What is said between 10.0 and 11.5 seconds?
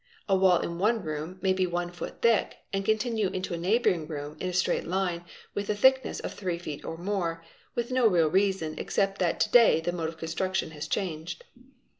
of construction has changed.